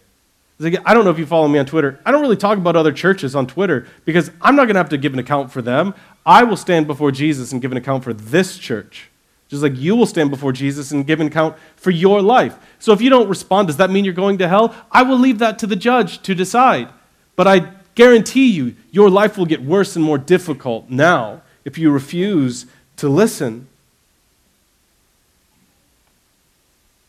[0.86, 2.00] I don't know if you follow me on Twitter.
[2.06, 4.90] I don't really talk about other churches on Twitter because I'm not going to have
[4.90, 5.94] to give an account for them.
[6.26, 9.10] I will stand before Jesus and give an account for this church,
[9.50, 12.56] just like you will stand before Jesus and give an account for your life.
[12.80, 14.74] So if you don't respond, does that mean you're going to hell?
[14.92, 16.88] I will leave that to the judge to decide.
[17.36, 21.92] But I guarantee you, your life will get worse and more difficult now if you
[21.92, 22.66] refuse
[22.98, 23.68] to listen.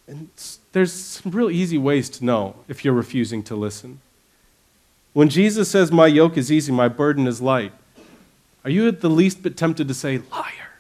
[0.06, 0.28] And
[0.72, 4.00] there's some real easy ways to know if you're refusing to listen.
[5.12, 7.72] When Jesus says, My yoke is easy, my burden is light,
[8.64, 10.70] are you at the least bit tempted to say, Liar?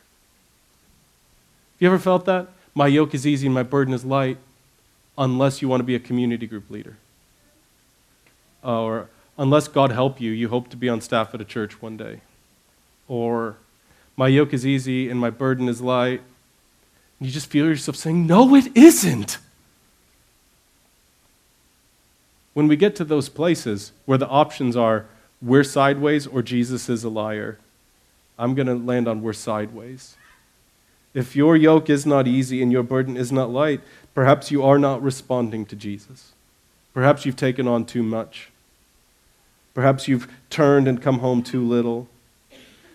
[1.74, 2.48] Have you ever felt that?
[2.74, 4.38] My yoke is easy and my burden is light,
[5.16, 6.96] unless you want to be a community group leader.
[8.62, 11.96] or unless God help you, you hope to be on staff at a church one
[11.96, 12.20] day.
[13.08, 13.56] Or,
[14.16, 16.22] my yoke is easy and my burden is light.
[17.20, 19.38] You just feel yourself saying, No, it isn't.
[22.52, 25.06] When we get to those places where the options are,
[25.42, 27.58] we're sideways or Jesus is a liar,
[28.38, 30.16] I'm going to land on we're sideways.
[31.12, 33.80] If your yoke is not easy and your burden is not light,
[34.14, 36.32] perhaps you are not responding to Jesus.
[36.92, 38.50] Perhaps you've taken on too much.
[39.74, 42.08] Perhaps you've turned and come home too little.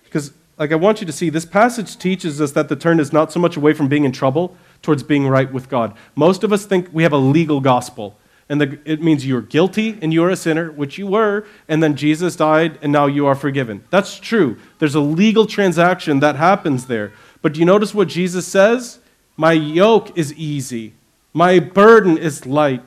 [0.05, 3.13] Because, like, I want you to see this passage teaches us that the turn is
[3.13, 5.93] not so much away from being in trouble towards being right with God.
[6.15, 9.99] Most of us think we have a legal gospel, and the, it means you're guilty
[10.01, 13.35] and you're a sinner, which you were, and then Jesus died and now you are
[13.35, 13.83] forgiven.
[13.89, 14.57] That's true.
[14.79, 17.11] There's a legal transaction that happens there.
[17.41, 18.99] But do you notice what Jesus says?
[19.37, 20.93] My yoke is easy,
[21.33, 22.83] my burden is light.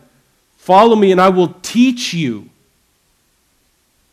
[0.57, 2.49] Follow me, and I will teach you.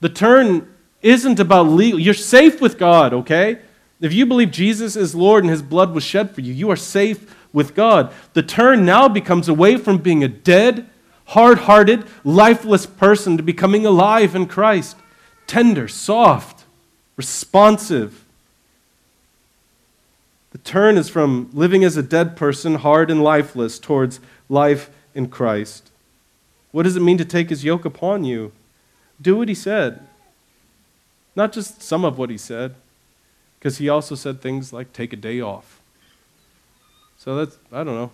[0.02, 2.00] The turn isn't about legal.
[2.00, 3.60] You're safe with God, okay?
[4.02, 6.78] If you believe Jesus is Lord and his blood was shed for you, you are
[6.78, 8.14] safe with God.
[8.34, 10.90] The turn now becomes away from being a dead,
[11.26, 14.96] hard hearted, lifeless person to becoming alive in Christ.
[15.48, 16.66] Tender, soft,
[17.18, 18.24] responsive.
[20.52, 25.28] The turn is from living as a dead person, hard and lifeless, towards life in
[25.28, 25.92] Christ.
[26.72, 28.52] What does it mean to take his yoke upon you?
[29.22, 30.06] Do what he said.
[31.36, 32.76] Not just some of what he said,
[33.58, 35.82] because he also said things like take a day off.
[37.18, 38.12] So that's, I don't know,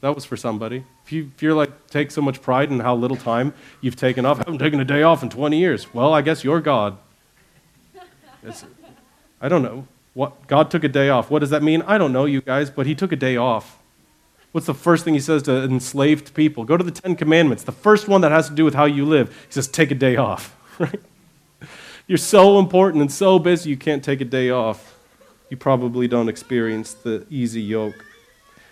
[0.00, 0.84] that was for somebody.
[1.04, 4.24] If, you, if you're like, take so much pride in how little time you've taken
[4.24, 5.92] off, I haven't taken a day off in 20 years.
[5.94, 6.96] Well, I guess you're God.
[8.42, 8.64] It's,
[9.40, 9.86] I don't know.
[10.14, 11.30] What, God took a day off.
[11.30, 11.82] What does that mean?
[11.82, 13.75] I don't know, you guys, but he took a day off.
[14.52, 16.64] What's the first thing he says to enslaved people?
[16.64, 17.62] Go to the Ten Commandments.
[17.64, 19.28] The first one that has to do with how you live.
[19.46, 20.54] He says, take a day off.
[20.78, 21.00] Right?
[22.06, 24.96] You're so important and so busy you can't take a day off.
[25.50, 28.04] You probably don't experience the easy yoke.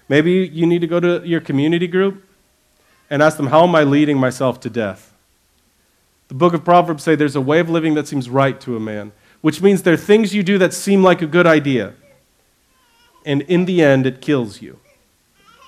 [0.08, 2.24] Maybe you need to go to your community group
[3.10, 5.12] and ask them, How am I leading myself to death?
[6.28, 8.80] The book of Proverbs say there's a way of living that seems right to a
[8.80, 11.94] man, which means there are things you do that seem like a good idea.
[13.24, 14.80] And in the end, it kills you.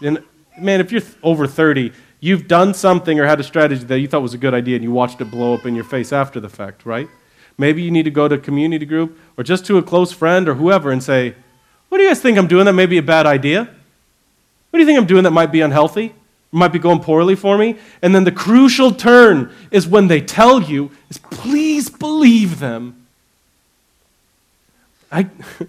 [0.03, 0.23] And
[0.59, 4.23] man, if you're over 30, you've done something or had a strategy that you thought
[4.23, 6.49] was a good idea and you watched it blow up in your face after the
[6.49, 7.09] fact, right?
[7.59, 10.49] Maybe you need to go to a community group or just to a close friend
[10.49, 11.35] or whoever and say,
[11.89, 13.65] What do you guys think I'm doing that may be a bad idea?
[14.71, 16.15] What do you think I'm doing that might be unhealthy?
[16.53, 17.77] Might be going poorly for me?
[18.03, 23.07] And then the crucial turn is when they tell you, is please believe them.
[25.11, 25.29] I,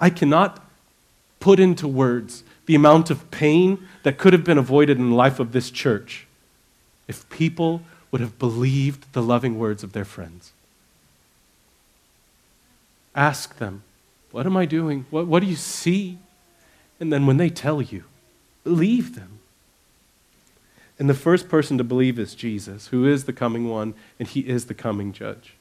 [0.00, 0.63] I cannot
[1.44, 5.38] put into words the amount of pain that could have been avoided in the life
[5.38, 6.26] of this church
[7.06, 10.52] if people would have believed the loving words of their friends.
[13.14, 13.82] Ask them,
[14.30, 15.04] What am I doing?
[15.10, 16.16] What, what do you see?
[16.98, 18.04] And then when they tell you,
[18.62, 19.40] believe them.
[20.98, 24.48] And the first person to believe is Jesus, who is the coming one, and he
[24.48, 25.52] is the coming judge.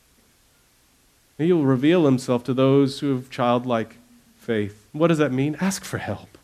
[1.37, 3.97] He will reveal himself to those who have childlike
[4.37, 4.82] faith.
[4.93, 5.57] What does that mean?
[5.59, 6.37] Ask for help.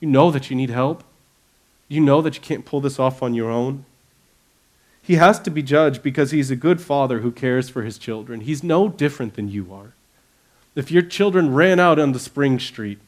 [0.00, 1.02] You know that you need help.
[1.88, 3.84] You know that you can't pull this off on your own.
[5.02, 8.42] He has to be judged because he's a good father who cares for his children.
[8.42, 9.94] He's no different than you are.
[10.74, 12.98] If your children ran out on the Spring Street,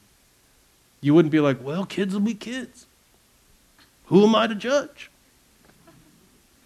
[1.00, 2.86] you wouldn't be like, well, kids will be kids.
[4.06, 5.10] Who am I to judge?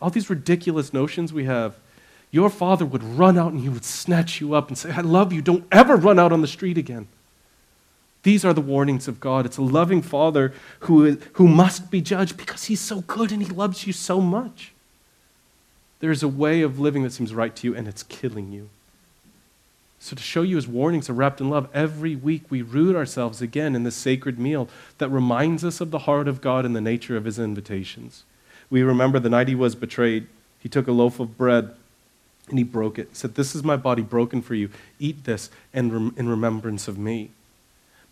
[0.00, 1.76] All these ridiculous notions we have.
[2.30, 5.32] Your father would run out and he would snatch you up and say, I love
[5.32, 5.42] you.
[5.42, 7.08] Don't ever run out on the street again.
[8.24, 9.46] These are the warnings of God.
[9.46, 13.42] It's a loving Father who, is, who must be judged because He's so good and
[13.42, 14.72] He loves you so much.
[16.00, 18.70] There's a way of living that seems right to you, and it's killing you.
[19.98, 23.42] So, to show you His warnings are wrapped in love, every week we root ourselves
[23.42, 24.68] again in this sacred meal
[24.98, 28.24] that reminds us of the heart of God and the nature of His invitations.
[28.70, 30.26] We remember the night He was betrayed,
[30.60, 31.74] He took a loaf of bread
[32.48, 33.08] and He broke it.
[33.10, 34.70] He said, This is my body broken for you.
[34.98, 37.30] Eat this and in remembrance of me.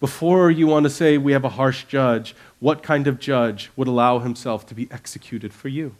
[0.02, 3.86] Before you want to say we have a harsh judge, what kind of judge would
[3.86, 5.94] allow himself to be executed for you?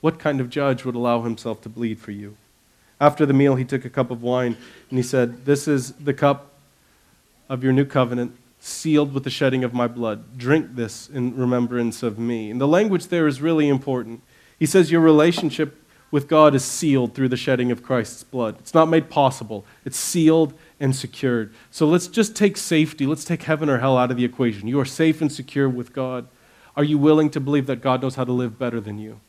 [0.00, 2.36] What kind of judge would allow himself to bleed for you?
[3.00, 4.56] After the meal, he took a cup of wine
[4.88, 6.52] and he said, This is the cup
[7.48, 10.38] of your new covenant, sealed with the shedding of my blood.
[10.38, 12.52] Drink this in remembrance of me.
[12.52, 14.22] And the language there is really important.
[14.60, 15.76] He says, Your relationship
[16.12, 18.60] with God is sealed through the shedding of Christ's blood.
[18.60, 21.52] It's not made possible, it's sealed and secured.
[21.70, 24.66] So let's just take safety, let's take heaven or hell out of the equation.
[24.66, 26.26] You are safe and secure with God.
[26.76, 29.20] Are you willing to believe that God knows how to live better than you?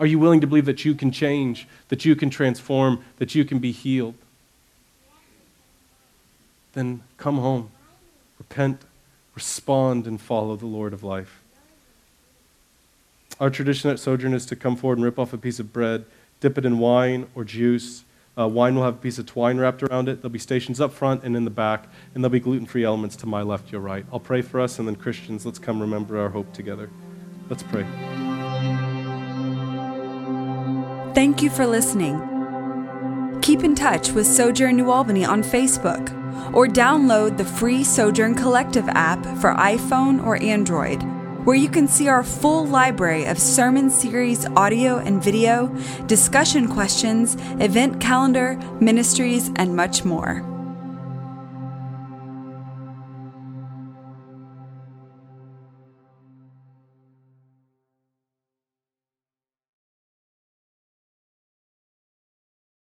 [0.00, 3.44] Are you willing to believe that you can change, that you can transform, that you
[3.44, 4.14] can be healed?
[6.72, 7.70] Then come home,
[8.38, 8.82] repent,
[9.34, 11.42] respond, and follow the Lord of life.
[13.38, 16.04] Our tradition at Sojourn is to come forward and rip off a piece of bread,
[16.40, 18.04] dip it in wine or juice,
[18.38, 20.22] uh, wine will have a piece of twine wrapped around it.
[20.22, 23.16] There'll be stations up front and in the back, and there'll be gluten free elements
[23.16, 24.06] to my left, your right.
[24.12, 26.90] I'll pray for us, and then Christians, let's come remember our hope together.
[27.50, 27.84] Let's pray.
[31.14, 32.20] Thank you for listening.
[33.42, 36.10] Keep in touch with Sojourn New Albany on Facebook
[36.54, 41.02] or download the free Sojourn Collective app for iPhone or Android
[41.44, 45.68] where you can see our full library of sermon series audio and video,
[46.06, 50.51] discussion questions, event calendar, ministries, and much more.